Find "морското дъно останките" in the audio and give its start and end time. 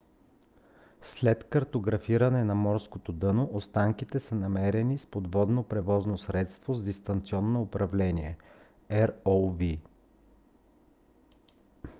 2.55-4.19